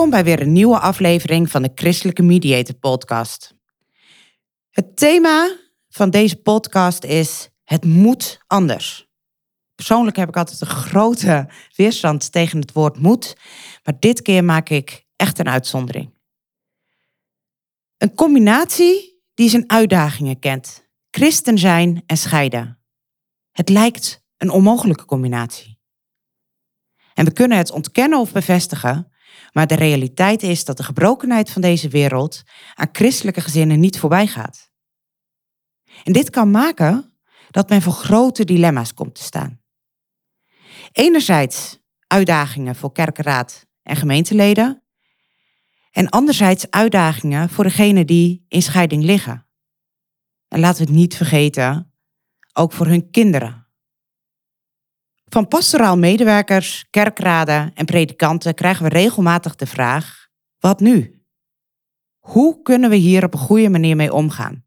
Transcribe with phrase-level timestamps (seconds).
[0.00, 3.54] Welkom bij weer een nieuwe aflevering van de Christelijke Mediator Podcast.
[4.70, 5.56] Het thema
[5.88, 9.08] van deze podcast is: Het moet anders.
[9.74, 13.36] Persoonlijk heb ik altijd een grote weerstand tegen het woord moet,
[13.84, 16.18] maar dit keer maak ik echt een uitzondering.
[17.96, 22.78] Een combinatie die zijn uitdagingen kent: christen zijn en scheiden.
[23.50, 25.78] Het lijkt een onmogelijke combinatie.
[27.14, 29.09] En we kunnen het ontkennen of bevestigen,
[29.52, 32.42] maar de realiteit is dat de gebrokenheid van deze wereld
[32.74, 34.70] aan christelijke gezinnen niet voorbij gaat.
[36.04, 37.18] En dit kan maken
[37.50, 39.60] dat men voor grote dilemma's komt te staan.
[40.92, 44.84] Enerzijds uitdagingen voor kerkenraad en gemeenteleden.
[45.90, 49.46] En anderzijds uitdagingen voor degenen die in scheiding liggen.
[50.48, 51.94] En laten we het niet vergeten,
[52.52, 53.59] ook voor hun kinderen.
[55.32, 60.28] Van pastoraal medewerkers, kerkraden en predikanten krijgen we regelmatig de vraag:
[60.58, 61.24] wat nu?
[62.18, 64.64] Hoe kunnen we hier op een goede manier mee omgaan?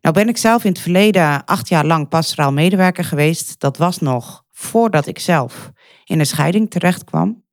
[0.00, 3.60] Nou ben ik zelf in het verleden acht jaar lang pastoraal medewerker geweest.
[3.60, 5.70] Dat was nog voordat ik zelf
[6.04, 7.44] in een scheiding terecht kwam.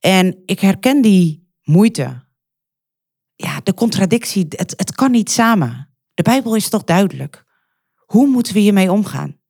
[0.00, 2.26] En ik herken die moeite.
[3.34, 5.96] Ja, de contradictie, het, het kan niet samen.
[6.14, 7.44] De Bijbel is toch duidelijk.
[7.94, 9.41] Hoe moeten we hiermee omgaan?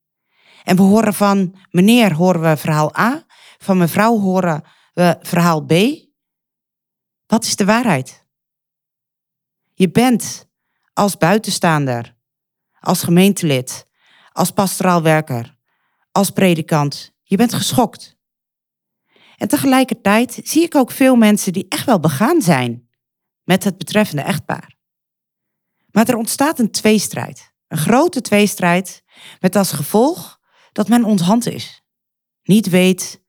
[0.63, 3.25] En we horen van meneer horen we verhaal A,
[3.57, 4.63] van mevrouw horen
[4.93, 5.73] we verhaal B.
[7.25, 8.27] Wat is de waarheid?
[9.73, 10.49] Je bent
[10.93, 12.15] als buitenstaander,
[12.79, 13.87] als gemeentelid,
[14.31, 15.57] als pastoraal werker,
[16.11, 18.17] als predikant, je bent geschokt.
[19.37, 22.89] En tegelijkertijd zie ik ook veel mensen die echt wel begaan zijn
[23.43, 24.75] met het betreffende echtpaar.
[25.91, 29.03] Maar er ontstaat een tweestrijd, een grote tweestrijd,
[29.39, 30.39] met als gevolg
[30.73, 31.83] dat men onthand is.
[32.43, 33.21] Niet weet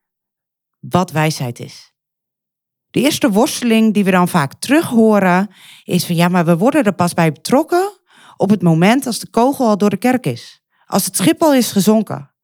[0.80, 1.92] wat wijsheid is.
[2.90, 5.50] De eerste worsteling die we dan vaak terug horen
[5.84, 8.00] is van ja, maar we worden er pas bij betrokken
[8.36, 10.62] op het moment als de kogel al door de kerk is.
[10.86, 12.34] Als het schip al is gezonken.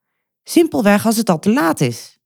[0.43, 2.19] Simpelweg als het al te laat is.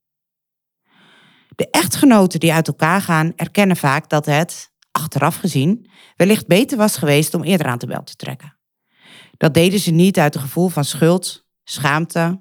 [1.49, 6.97] De echtgenoten die uit elkaar gaan erkennen vaak dat het, achteraf gezien, wellicht beter was
[6.97, 8.59] geweest om eerder aan de bel te trekken.
[9.37, 12.39] Dat deden ze niet uit een gevoel van schuld, schaamte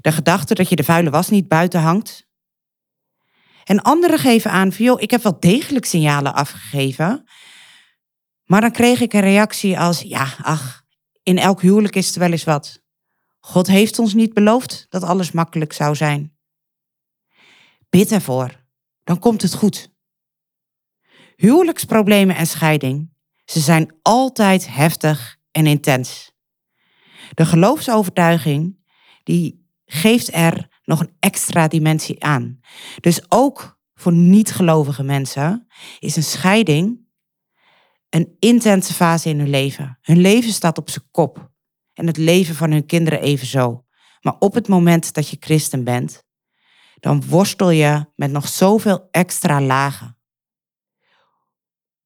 [0.00, 2.26] de gedachte dat je de vuile was niet buiten hangt.
[3.64, 7.24] En anderen geven aan van, joh, ik heb wel degelijk signalen afgegeven.
[8.44, 10.82] Maar dan kreeg ik een reactie als, ja, ach,
[11.22, 12.82] in elk huwelijk is er wel eens wat.
[13.40, 16.36] God heeft ons niet beloofd dat alles makkelijk zou zijn.
[17.88, 18.64] Bid ervoor,
[19.04, 19.92] dan komt het goed.
[21.36, 23.12] Huwelijksproblemen en scheiding,
[23.44, 26.32] ze zijn altijd heftig en intens.
[27.34, 28.78] De geloofsovertuiging
[29.22, 29.57] die
[29.90, 32.60] geeft er nog een extra dimensie aan.
[33.00, 35.66] Dus ook voor niet-gelovige mensen
[35.98, 37.06] is een scheiding
[38.08, 39.98] een intense fase in hun leven.
[40.02, 41.50] Hun leven staat op zijn kop
[41.92, 43.84] en het leven van hun kinderen evenzo.
[44.20, 46.24] Maar op het moment dat je christen bent,
[47.00, 50.16] dan worstel je met nog zoveel extra lagen.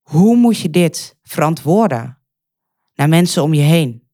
[0.00, 2.18] Hoe moet je dit verantwoorden
[2.94, 4.08] naar mensen om je heen?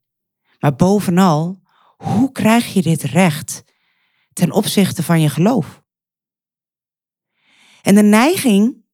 [0.59, 1.63] Maar bovenal,
[1.99, 3.65] hoe krijg je dit recht
[4.33, 5.83] ten opzichte van je geloof?
[7.83, 8.85] En de neiging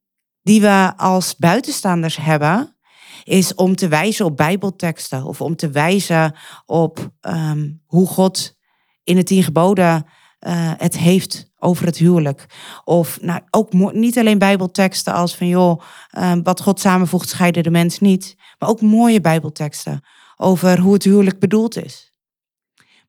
[0.42, 2.76] die we als buitenstaanders hebben,
[3.24, 6.36] is om te wijzen op Bijbelteksten of om te wijzen
[6.66, 8.56] op um, hoe God
[9.04, 10.06] in het tien geboden
[10.40, 12.46] uh, het heeft over het huwelijk.
[12.84, 15.80] Of nou, ook niet alleen Bijbelteksten als van joh,
[16.18, 18.36] um, wat God samenvoegt, scheiden de mens niet.
[18.58, 20.04] Maar ook mooie Bijbelteksten
[20.36, 22.13] over hoe het huwelijk bedoeld is.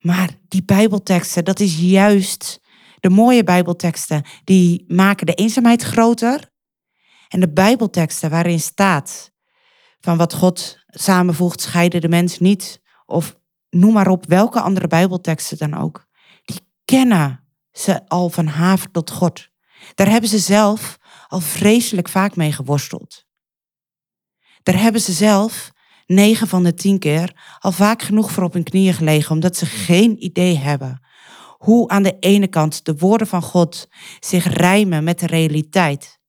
[0.06, 2.60] Maar die Bijbelteksten, dat is juist
[3.00, 6.52] de mooie Bijbelteksten, die maken de eenzaamheid groter.
[7.28, 9.32] En de Bijbelteksten waarin staat
[10.00, 12.82] van wat God samenvoegt, scheiden de mens niet.
[13.06, 13.36] Of
[13.70, 16.08] noem maar op welke andere Bijbelteksten dan ook.
[16.44, 19.50] Die kennen ze al van haver tot God.
[19.96, 20.98] Daar hebben ze zelf
[21.28, 23.26] al vreselijk vaak mee geworsteld.
[24.64, 25.72] Daar hebben ze zelf,
[26.06, 29.66] negen van de tien keer, al vaak genoeg voor op hun knieën gelegen, omdat ze
[29.66, 31.04] geen idee hebben
[31.66, 33.88] hoe aan de ene kant de woorden van God
[34.20, 36.20] zich rijmen met de realiteit.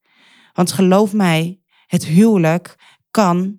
[0.53, 2.75] Want geloof mij, het huwelijk
[3.11, 3.57] kan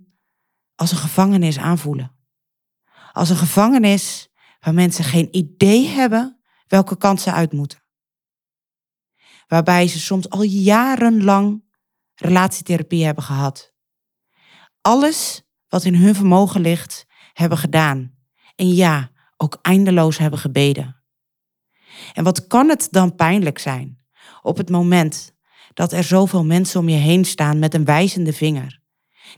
[0.74, 2.16] als een gevangenis aanvoelen.
[3.12, 4.28] Als een gevangenis
[4.60, 7.82] waar mensen geen idee hebben welke kant ze uit moeten.
[9.46, 11.64] Waarbij ze soms al jarenlang
[12.14, 13.72] relatietherapie hebben gehad.
[14.80, 18.14] Alles wat in hun vermogen ligt, hebben gedaan.
[18.56, 21.02] En ja, ook eindeloos hebben gebeden.
[22.12, 23.98] En wat kan het dan pijnlijk zijn
[24.42, 25.36] op het moment
[25.74, 28.80] dat er zoveel mensen om je heen staan met een wijzende vinger,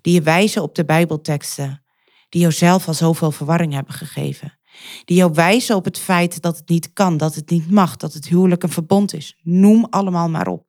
[0.01, 1.85] die je wijzen op de Bijbelteksten,
[2.29, 4.59] die jouzelf al zoveel verwarring hebben gegeven,
[5.05, 8.13] die jou wijzen op het feit dat het niet kan, dat het niet mag, dat
[8.13, 9.39] het huwelijk een verbond is.
[9.43, 10.67] Noem allemaal maar op.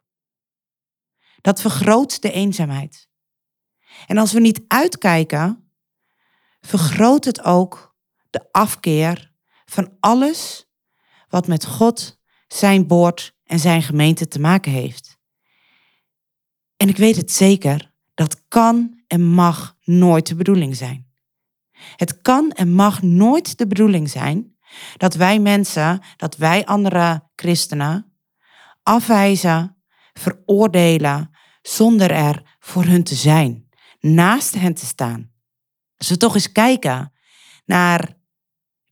[1.42, 3.10] Dat vergroot de eenzaamheid.
[4.08, 5.72] En als we niet uitkijken,
[6.62, 7.96] vergroot het ook
[8.30, 9.32] de afkeer
[9.66, 10.70] van alles
[11.28, 15.18] wat met God, zijn woord en zijn gemeente te maken heeft.
[16.78, 21.10] En ik weet het zeker, dat kan en mag nooit de bedoeling zijn.
[21.96, 24.56] Het kan en mag nooit de bedoeling zijn
[24.98, 28.12] dat wij mensen, dat wij andere christenen
[28.84, 29.78] afwijzen,
[30.14, 31.30] veroordelen,
[31.62, 33.70] zonder er voor hun te zijn,
[34.02, 35.32] naast hen te staan.
[35.98, 37.14] Als we toch eens kijken
[37.66, 38.18] naar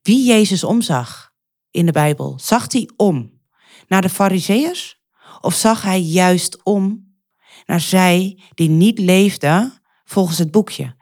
[0.01, 1.33] wie Jezus omzag
[1.71, 2.39] in de Bijbel.
[2.39, 3.41] Zag hij om
[3.87, 5.01] naar de Farizeeërs
[5.41, 7.13] of zag hij juist om
[7.65, 10.95] naar zij die niet leefden volgens het boekje?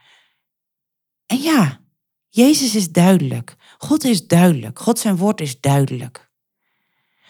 [1.25, 1.81] En ja,
[2.29, 3.55] Jezus is duidelijk.
[3.77, 4.79] God is duidelijk.
[4.79, 6.31] God zijn woord is duidelijk.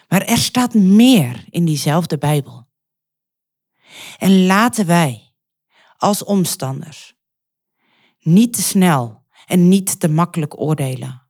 [0.08, 2.66] Maar er staat meer in diezelfde Bijbel.
[4.18, 5.27] En laten wij
[5.98, 7.16] als omstanders
[8.18, 11.28] niet te snel en niet te makkelijk oordelen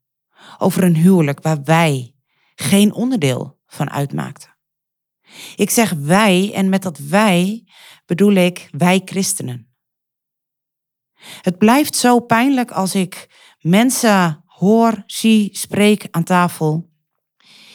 [0.58, 2.14] over een huwelijk waar wij
[2.54, 4.56] geen onderdeel van uitmaakten.
[5.56, 7.64] Ik zeg wij en met dat wij
[8.06, 9.72] bedoel ik wij christenen.
[11.40, 16.90] Het blijft zo pijnlijk als ik mensen hoor, zie, spreek aan tafel,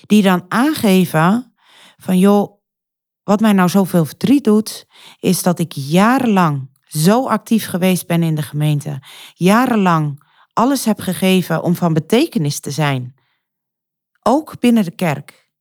[0.05, 1.53] die dan aangeven
[1.97, 2.61] van joh,
[3.23, 4.85] wat mij nou zoveel verdriet doet,
[5.19, 9.01] is dat ik jarenlang zo actief geweest ben in de gemeente,
[9.33, 10.23] jarenlang
[10.53, 13.15] alles heb gegeven om van betekenis te zijn,
[14.21, 15.51] ook binnen de kerk.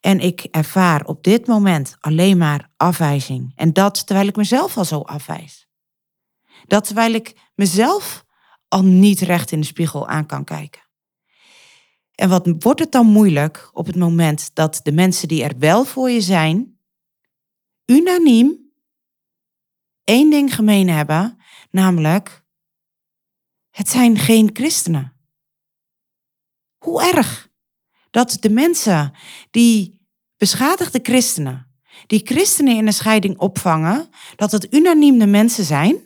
[0.00, 3.52] En ik ervaar op dit moment alleen maar afwijzing.
[3.54, 5.68] En dat terwijl ik mezelf al zo afwijs.
[6.66, 8.24] Dat terwijl ik mezelf
[8.68, 10.82] al niet recht in de spiegel aan kan kijken.
[12.14, 15.84] En wat wordt het dan moeilijk op het moment dat de mensen die er wel
[15.84, 16.78] voor je zijn,
[17.86, 18.67] unaniem
[20.08, 21.38] één ding gemeen hebben,
[21.70, 22.44] namelijk
[23.70, 25.12] het zijn geen christenen.
[26.78, 27.48] Hoe erg
[28.10, 29.12] dat de mensen
[29.50, 30.06] die
[30.36, 36.00] beschadigde christenen, die christenen in een scheiding opvangen, dat het unaniem de mensen zijn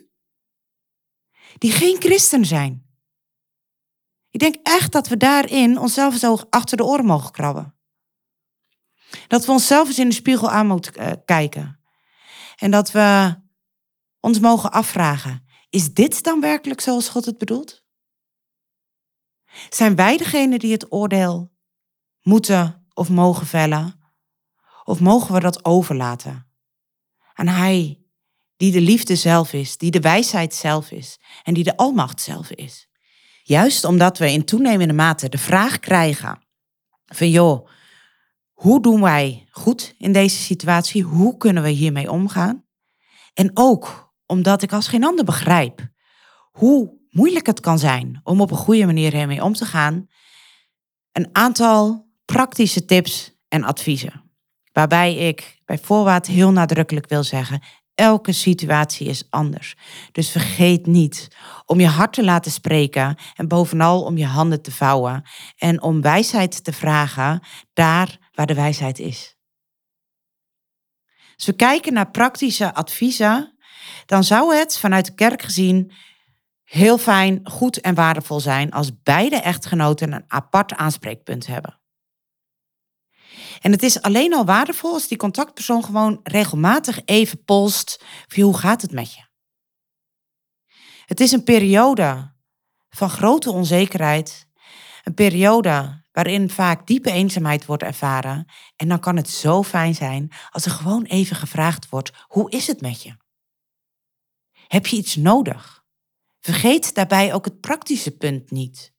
[1.57, 2.85] die geen christen zijn.
[4.29, 7.75] Ik denk echt dat we daarin onszelf zo achter de oren mogen krabben.
[9.27, 11.79] Dat we onszelf eens in de spiegel aan moeten eh, kijken.
[12.55, 13.41] En dat we
[14.23, 17.83] ons mogen afvragen, is dit dan werkelijk zoals God het bedoelt?
[19.69, 21.51] Zijn wij degene die het oordeel
[22.21, 24.01] moeten of mogen vellen?
[24.83, 26.47] Of mogen we dat overlaten
[27.33, 28.01] aan Hij
[28.55, 32.51] die de liefde zelf is, die de wijsheid zelf is en die de almacht zelf
[32.51, 32.87] is.
[33.43, 36.43] Juist omdat we in toenemende mate de vraag krijgen
[37.05, 37.69] van joh,
[38.51, 41.03] hoe doen wij goed in deze situatie?
[41.03, 42.65] Hoe kunnen we hiermee omgaan?
[43.33, 45.87] En ook omdat ik als geen ander begrijp
[46.51, 50.07] hoe moeilijk het kan zijn om op een goede manier hiermee om te gaan,
[51.11, 54.31] een aantal praktische tips en adviezen.
[54.71, 57.61] Waarbij ik bij voorwaarts heel nadrukkelijk wil zeggen:
[57.95, 59.75] Elke situatie is anders.
[60.11, 61.27] Dus vergeet niet
[61.65, 65.23] om je hart te laten spreken en bovenal om je handen te vouwen
[65.57, 67.41] en om wijsheid te vragen
[67.73, 69.37] daar waar de wijsheid is.
[71.35, 73.52] Als we kijken naar praktische adviezen,
[74.05, 75.91] dan zou het vanuit de kerk gezien
[76.63, 81.81] heel fijn, goed en waardevol zijn als beide echtgenoten een apart aanspreekpunt hebben.
[83.61, 88.03] En het is alleen al waardevol als die contactpersoon gewoon regelmatig even polst.
[88.35, 89.21] Hoe gaat het met je?
[91.05, 92.31] Het is een periode
[92.89, 94.47] van grote onzekerheid,
[95.03, 98.45] een periode waarin vaak diepe eenzaamheid wordt ervaren.
[98.75, 102.67] En dan kan het zo fijn zijn als er gewoon even gevraagd wordt: hoe is
[102.67, 103.21] het met je?
[104.73, 105.83] Heb je iets nodig?
[106.39, 108.93] Vergeet daarbij ook het praktische punt niet.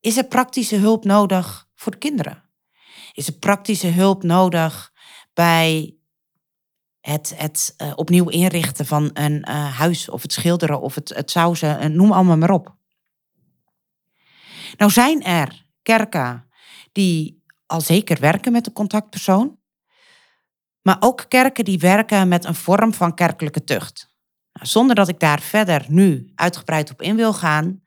[0.00, 2.50] Is er praktische hulp nodig voor de kinderen?
[3.12, 4.92] Is er praktische hulp nodig
[5.32, 5.96] bij
[7.00, 11.30] het, het uh, opnieuw inrichten van een uh, huis of het schilderen of het, het
[11.30, 12.76] sausen, uh, noem allemaal maar op.
[14.76, 16.48] Nou zijn er kerken
[16.92, 19.58] die al zeker werken met de contactpersoon,
[20.82, 24.10] maar ook kerken die werken met een vorm van kerkelijke tucht.
[24.62, 27.82] Zonder dat ik daar verder nu uitgebreid op in wil gaan,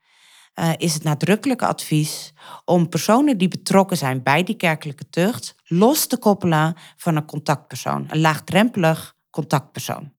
[0.56, 2.34] uh, is het nadrukkelijke advies
[2.66, 8.06] om personen die betrokken zijn bij die kerkelijke tucht los te koppelen van een contactpersoon,
[8.10, 10.14] een laagdrempelig contactpersoon.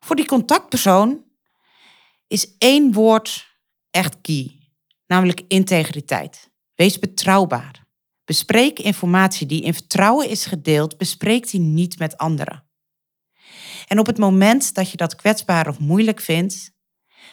[0.00, 1.24] Voor die contactpersoon
[2.26, 3.58] is één woord
[3.90, 4.58] echt key,
[5.06, 6.50] namelijk integriteit.
[6.74, 7.84] Wees betrouwbaar.
[8.24, 12.65] Bespreek informatie die in vertrouwen is gedeeld, bespreek die niet met anderen.
[13.86, 16.74] En op het moment dat je dat kwetsbaar of moeilijk vindt,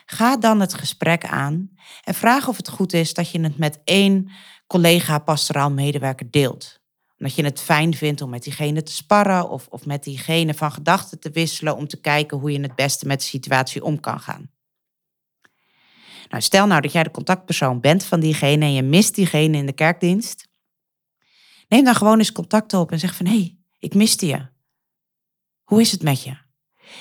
[0.06, 1.70] Ga dan het gesprek aan
[2.04, 4.32] en vraag of het goed is dat je het met één
[4.68, 6.82] collega pastoraal medewerker deelt.
[7.18, 10.72] Omdat je het fijn vindt om met diegene te sparren of, of met diegene van
[10.72, 14.20] gedachten te wisselen om te kijken hoe je het beste met de situatie om kan
[14.20, 14.52] gaan.
[16.30, 19.66] Nou, stel nou dat jij de contactpersoon bent van diegene en je mist diegene in
[19.66, 20.48] de kerkdienst.
[21.68, 24.48] Neem dan gewoon eens contact op en zeg van hé, hey, ik miste je.
[25.64, 26.43] Hoe is het met je?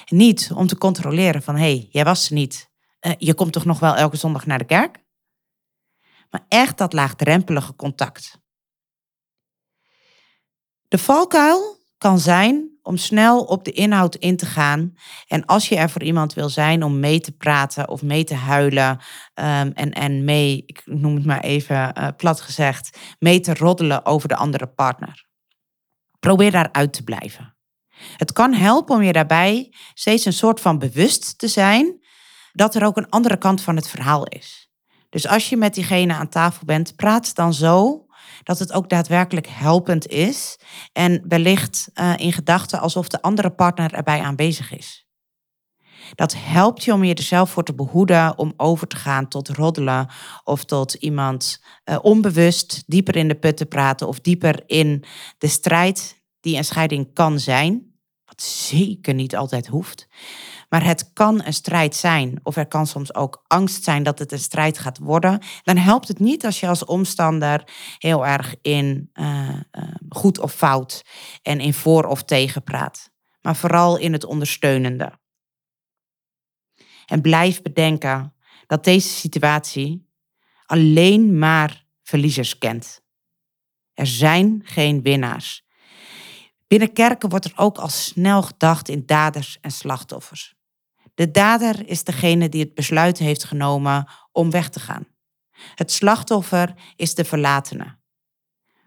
[0.06, 2.70] Niet om te controleren van hé, hey, jij was er niet.
[3.00, 4.98] Uh, je komt toch nog wel elke zondag naar de kerk?
[6.30, 8.40] Maar echt dat laagdrempelige contact.
[10.88, 14.94] De valkuil kan zijn om snel op de inhoud in te gaan.
[15.26, 18.34] En als je er voor iemand wil zijn om mee te praten of mee te
[18.34, 23.54] huilen um, en, en mee, ik noem het maar even uh, plat gezegd, mee te
[23.54, 25.26] roddelen over de andere partner.
[26.18, 27.51] Probeer daaruit te blijven.
[28.16, 32.00] Het kan helpen om je daarbij steeds een soort van bewust te zijn
[32.52, 34.70] dat er ook een andere kant van het verhaal is.
[35.08, 38.06] Dus als je met diegene aan tafel bent, praat dan zo
[38.42, 40.58] dat het ook daadwerkelijk helpend is
[40.92, 45.06] en wellicht uh, in gedachten alsof de andere partner erbij aanwezig is.
[46.14, 49.48] Dat helpt je om je er zelf voor te behoeden om over te gaan tot
[49.48, 50.08] roddelen
[50.44, 55.04] of tot iemand uh, onbewust dieper in de put te praten of dieper in
[55.38, 57.91] de strijd die een scheiding kan zijn,
[58.42, 60.08] zeker niet altijd hoeft.
[60.68, 64.32] Maar het kan een strijd zijn, of er kan soms ook angst zijn dat het
[64.32, 65.40] een strijd gaat worden.
[65.62, 67.68] Dan helpt het niet als je als omstander
[67.98, 71.04] heel erg in uh, uh, goed of fout
[71.42, 73.10] en in voor of tegen praat.
[73.40, 75.20] Maar vooral in het ondersteunende.
[77.06, 78.34] En blijf bedenken
[78.66, 80.08] dat deze situatie
[80.66, 83.02] alleen maar verliezers kent.
[83.94, 85.64] Er zijn geen winnaars.
[86.72, 90.54] Binnen kerken wordt er ook al snel gedacht in daders en slachtoffers.
[91.14, 95.06] De dader is degene die het besluit heeft genomen om weg te gaan.
[95.74, 97.98] Het slachtoffer is de verlatene.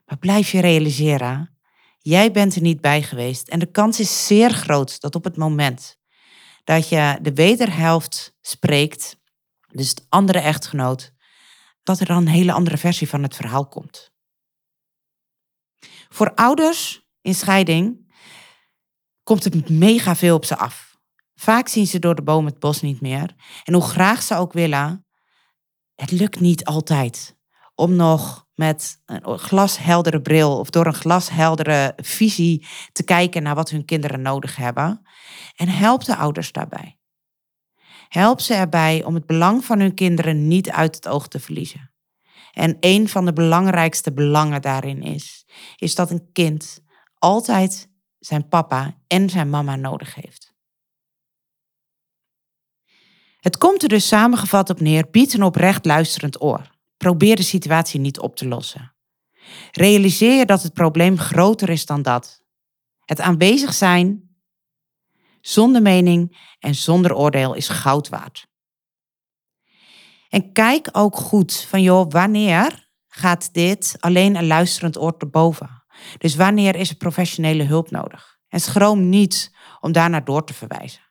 [0.05, 1.57] Maar blijf je realiseren,
[1.99, 5.37] jij bent er niet bij geweest en de kans is zeer groot dat op het
[5.37, 5.97] moment
[6.63, 9.17] dat je de wederhelft spreekt,
[9.71, 11.13] dus de andere echtgenoot,
[11.83, 14.13] dat er dan een hele andere versie van het verhaal komt.
[16.09, 18.13] Voor ouders in scheiding
[19.23, 20.97] komt het mega veel op ze af.
[21.35, 23.35] Vaak zien ze door de boom het bos niet meer.
[23.63, 25.05] En hoe graag ze ook willen,
[25.95, 27.37] het lukt niet altijd
[27.75, 33.69] om nog met een glasheldere bril of door een glasheldere visie te kijken naar wat
[33.69, 35.01] hun kinderen nodig hebben.
[35.55, 36.99] En help de ouders daarbij.
[38.07, 41.93] Help ze erbij om het belang van hun kinderen niet uit het oog te verliezen.
[42.51, 46.83] En een van de belangrijkste belangen daarin is, is dat een kind
[47.19, 50.53] altijd zijn papa en zijn mama nodig heeft.
[53.39, 56.73] Het komt er dus samengevat op neer, bied een oprecht luisterend oor.
[56.97, 58.95] Probeer de situatie niet op te lossen.
[59.71, 62.43] Realiseer je dat het probleem groter is dan dat.
[62.99, 64.37] Het aanwezig zijn,
[65.41, 68.47] zonder mening en zonder oordeel, is goud waard.
[70.29, 75.74] En kijk ook goed van, joh, wanneer gaat dit alleen een luisterend oor te boven?
[76.17, 78.37] Dus wanneer is er professionele hulp nodig?
[78.47, 81.01] En schroom niet om daarnaar door te verwijzen.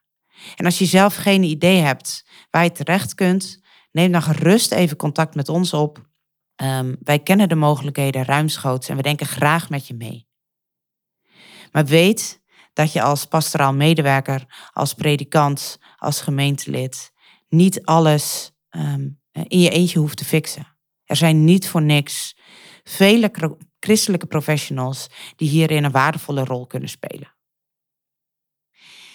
[0.56, 3.60] En als je zelf geen idee hebt waar je terecht kunt,
[3.92, 6.08] neem dan gerust even contact met ons op.
[6.62, 10.28] Um, wij kennen de mogelijkheden ruimschoots en we denken graag met je mee.
[11.72, 17.12] Maar weet dat je als pastoraal medewerker, als predikant, als gemeentelid
[17.48, 20.76] niet alles ehm, in je eentje hoeft te fixen.
[21.04, 22.36] Er zijn niet voor niks
[22.84, 23.30] vele
[23.84, 27.32] christelijke professionals die hierin een waardevolle rol kunnen spelen.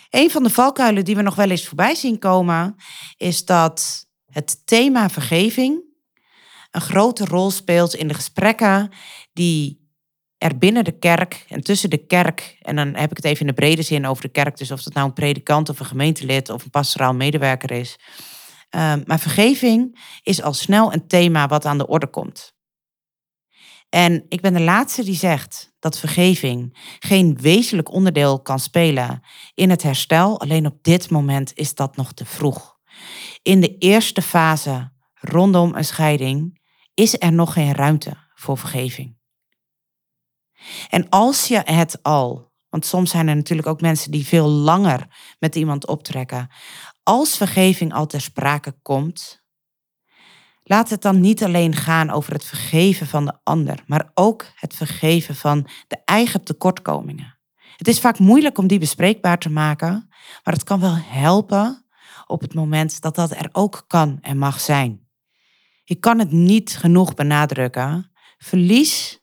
[0.10, 2.76] Een van de valkuilen die we nog wel eens voorbij zien komen,
[3.18, 5.84] is dat het thema vergeving
[6.72, 8.92] een grote rol speelt in de gesprekken
[9.34, 9.88] die
[10.38, 13.48] er binnen de kerk en tussen de kerk, en dan heb ik het even in
[13.48, 16.50] de brede zin over de kerk, dus of het nou een predikant of een gemeentelid
[16.50, 18.00] of een pastoraal medewerker is.
[18.70, 22.58] Ehm, maar vergeving is al snel een thema wat aan de orde komt.
[23.90, 29.22] En ik ben de laatste die zegt dat vergeving geen wezenlijk onderdeel kan spelen
[29.54, 30.40] in het herstel.
[30.40, 32.78] Alleen op dit moment is dat nog te vroeg.
[33.42, 36.62] In de eerste fase rondom een scheiding
[36.94, 39.18] is er nog geen ruimte voor vergeving.
[40.90, 45.08] En als je het al, want soms zijn er natuurlijk ook mensen die veel langer
[45.40, 46.50] met iemand optrekken,
[47.04, 49.39] als vergeving al ter sprake komt,
[50.70, 54.76] laat het dan niet alleen gaan over het vergeven van de ander, maar ook het
[54.76, 57.40] vergeven van de eigen tekortkomingen.
[57.78, 60.10] Het is vaak moeilijk om die bespreekbaar te maken,
[60.44, 61.86] maar het kan wel helpen
[62.26, 65.08] op het moment dat dat er ook kan en mag zijn.
[65.84, 68.12] Ik kan het niet genoeg benadrukken.
[68.38, 69.20] Verlies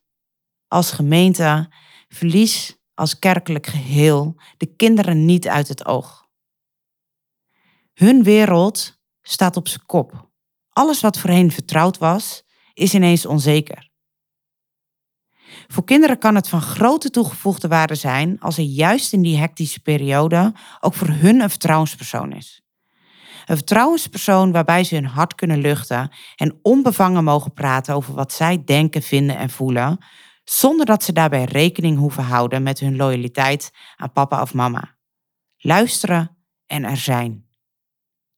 [0.68, 1.72] als gemeente,
[2.08, 6.26] verlies als kerkelijk geheel de kinderen niet uit het oog.
[7.94, 10.25] Hun wereld staat op zijn kop.
[10.76, 12.42] Alles wat voorheen vertrouwd was,
[12.74, 13.90] is ineens onzeker.
[15.66, 19.80] Voor kinderen kan het van grote toegevoegde waarde zijn als er juist in die hectische
[19.80, 22.62] periode ook voor hun een vertrouwenspersoon is.
[23.46, 28.64] Een vertrouwenspersoon waarbij ze hun hart kunnen luchten en onbevangen mogen praten over wat zij
[28.64, 29.98] denken, vinden en voelen,
[30.44, 34.96] zonder dat ze daarbij rekening hoeven houden met hun loyaliteit aan papa of mama.
[35.56, 36.36] Luisteren
[36.66, 37.45] en er zijn.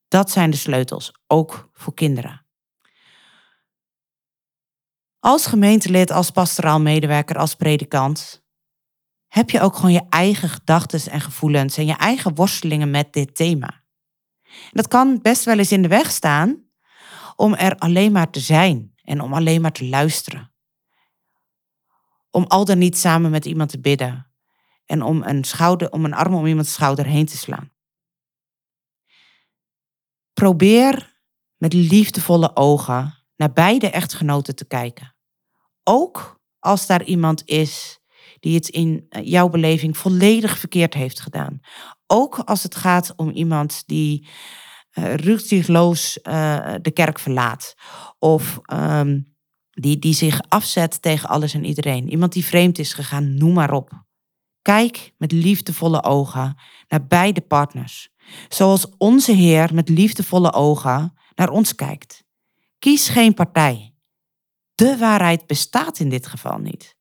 [0.09, 2.47] Dat zijn de sleutels, ook voor kinderen.
[5.19, 8.43] Als gemeentelid, als pastoraal medewerker, als predikant,
[9.29, 13.35] heb je ook gewoon je eigen gedachten en gevoelens en je eigen worstelingen met dit
[13.35, 13.83] thema.
[14.71, 16.65] dat kan best wel eens in de weg staan
[17.37, 20.53] om er alleen maar te zijn en om alleen maar te luisteren.
[22.31, 24.31] Om al dan niet samen met iemand te bidden
[24.87, 27.71] en om een, schouder, om een arm om iemands schouder heen te slaan.
[30.39, 31.21] Probeer
[31.57, 35.17] met liefdevolle ogen naar beide echtgenoten te kijken.
[35.85, 38.01] Ook als daar iemand is
[38.41, 41.61] die het in eh, jouw beleving volledig verkeerd heeft gedaan.
[42.07, 44.29] Ook als het gaat om iemand die
[44.99, 45.15] uh,
[46.83, 47.75] de kerk verlaat.
[48.19, 49.37] Of um,
[49.71, 52.11] die, die zich afzet tegen alles en iedereen.
[52.11, 54.05] Iemand die vreemd is gegaan, noem maar op.
[54.63, 56.57] Kijk met liefdevolle ogen
[56.89, 58.11] naar beide partners.
[58.49, 62.25] Zoals onze Heer met liefdevolle ogen naar ons kijkt.
[62.79, 63.95] Kies geen partij.
[64.75, 66.97] De waarheid bestaat in dit geval niet.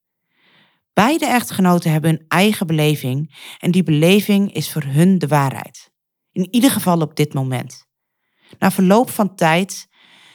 [0.94, 5.92] Beide echtgenoten hebben hun eigen beleving en die beleving is voor hun de waarheid.
[6.32, 7.86] In ieder geval op dit moment.
[8.60, 9.88] Na verloop van tijd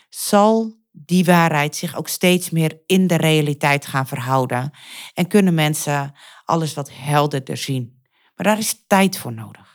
[0.09, 4.71] zal die waarheid zich ook steeds meer in de realiteit gaan verhouden
[5.15, 8.03] en kunnen mensen alles wat helderder zien.
[8.35, 9.72] Maar daar is tijd voor nodig.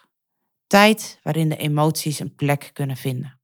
[0.67, 3.39] Tijd waarin de emoties een plek kunnen vinden.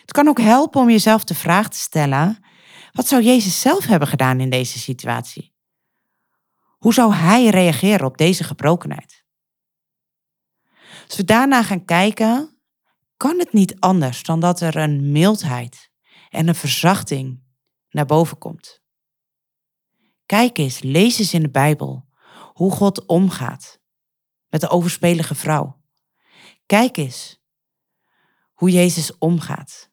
[0.00, 2.44] Het kan ook helpen om jezelf de vraag te stellen:
[2.92, 5.54] wat zou Jezus zelf hebben gedaan in deze situatie?
[6.78, 9.24] Hoe zou hij reageren op deze gebrokenheid?
[11.06, 12.60] Als we daarna gaan kijken,
[13.16, 15.90] kan het niet anders dan dat er een mildheid
[16.28, 17.42] en een verzachting
[17.88, 18.82] naar boven komt.
[20.26, 22.08] Kijk eens, lees eens in de Bijbel
[22.52, 23.77] hoe God omgaat
[24.48, 25.82] met de overspelige vrouw.
[26.66, 27.40] Kijk eens
[28.52, 29.90] hoe Jezus omgaat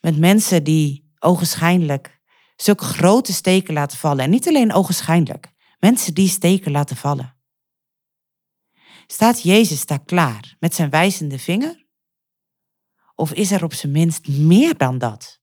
[0.00, 2.20] met mensen die ogenschijnlijk
[2.56, 4.24] zulke grote steken laten vallen.
[4.24, 7.36] En niet alleen ogenschijnlijk, mensen die steken laten vallen.
[9.06, 11.86] Staat Jezus daar klaar met zijn wijzende vinger?
[13.14, 15.40] Of is er op zijn minst meer dan dat?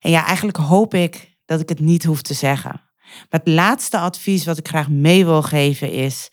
[0.00, 2.90] En ja, eigenlijk hoop ik dat ik het niet hoef te zeggen.
[3.30, 6.30] Maar het laatste advies wat ik graag mee wil geven is: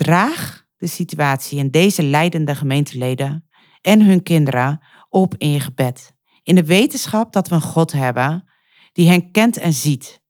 [0.00, 3.48] Draag de situatie en deze leidende gemeenteleden
[3.80, 6.14] en hun kinderen op in je gebed.
[6.42, 8.50] In de wetenschap dat we een God hebben
[8.92, 10.22] die hen kent en ziet.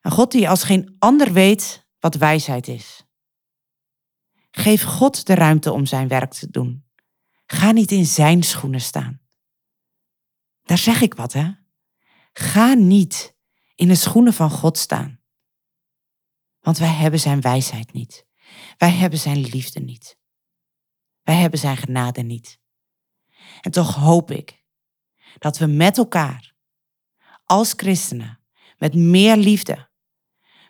[0.00, 3.06] Een God die als geen ander weet wat wijsheid is.
[4.50, 6.84] Geef God de ruimte om zijn werk te doen.
[7.46, 9.20] Ga niet in zijn schoenen staan.
[10.62, 11.50] Daar zeg ik wat, hè?
[12.32, 13.36] Ga niet
[13.74, 15.20] in de schoenen van God staan.
[16.60, 18.26] Want wij hebben zijn wijsheid niet.
[18.76, 20.18] Wij hebben zijn liefde niet.
[21.22, 22.60] Wij hebben zijn genade niet.
[23.60, 24.64] En toch hoop ik
[25.38, 26.54] dat we met elkaar,
[27.44, 28.40] als christenen,
[28.78, 29.88] met meer liefde,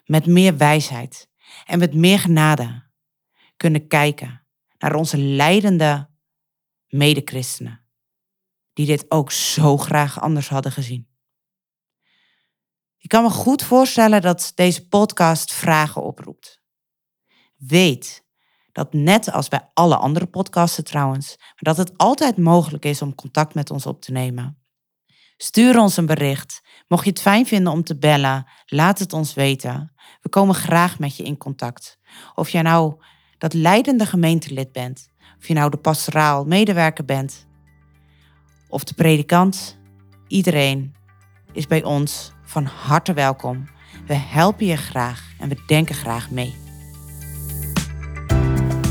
[0.04, 1.28] met meer wijsheid
[1.64, 2.90] en met meer genade
[3.56, 4.46] kunnen kijken
[4.78, 6.10] naar onze leidende
[6.86, 7.86] medechristenen,
[8.72, 11.08] die dit ook zo graag anders hadden gezien.
[12.98, 16.57] Ik kan me goed voorstellen dat deze podcast vragen oproept.
[17.58, 18.26] Weet
[18.72, 23.54] dat net als bij alle andere podcasten trouwens, dat het altijd mogelijk is om contact
[23.54, 24.58] met ons op te nemen.
[25.36, 26.62] Stuur ons een bericht.
[26.88, 29.92] Mocht je het fijn vinden om te bellen, laat het ons weten.
[30.20, 31.98] We komen graag met je in contact.
[32.34, 32.94] Of jij nou
[33.38, 37.46] dat leidende gemeentelid bent, of je nou de pastoraal medewerker bent,
[38.68, 39.78] of de predikant,
[40.26, 40.94] iedereen
[41.52, 43.68] is bij ons van harte welkom.
[44.06, 46.67] We helpen je graag en we denken graag mee.